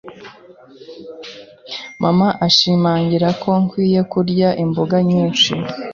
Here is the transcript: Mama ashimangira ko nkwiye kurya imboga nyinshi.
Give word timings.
Mama 2.01 2.27
ashimangira 2.47 3.29
ko 3.41 3.49
nkwiye 3.63 4.01
kurya 4.11 4.49
imboga 4.63 4.97
nyinshi. 5.09 5.49